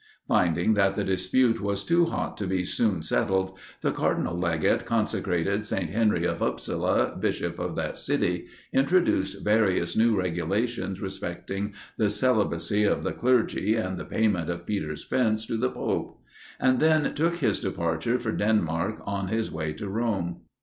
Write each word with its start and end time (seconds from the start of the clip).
Finding 0.27 0.73
that 0.73 0.95
the 0.95 1.03
dispute 1.03 1.61
was 1.61 1.83
too 1.83 2.05
hot 2.05 2.35
to 2.37 2.47
be 2.47 2.63
soon 2.63 3.03
settled, 3.03 3.55
the 3.81 3.91
Cardinal 3.91 4.35
Legate 4.35 4.83
consecrated 4.83 5.63
St. 5.63 5.91
Henry 5.91 6.25
of 6.25 6.41
Upsala 6.41 7.15
bishop 7.19 7.59
of 7.59 7.75
that 7.75 7.99
city, 7.99 8.47
introduced 8.73 9.43
various 9.43 9.95
new 9.95 10.15
regulations 10.17 10.99
respecting 10.99 11.75
the 11.99 12.09
celibacy 12.09 12.83
of 12.83 13.03
the 13.03 13.13
clergy 13.13 13.75
and 13.75 13.99
the 13.99 14.03
payment 14.05 14.49
of 14.49 14.65
Peter's 14.65 15.05
pence 15.05 15.45
to 15.45 15.55
the 15.55 15.69
pope; 15.69 16.19
and 16.59 16.79
then 16.79 17.13
took 17.13 17.35
his 17.35 17.59
departure 17.59 18.17
for 18.17 18.31
Denmark 18.31 19.03
on 19.05 19.27
his 19.27 19.51
way 19.51 19.71
to 19.73 19.87
Rome. 19.87 20.37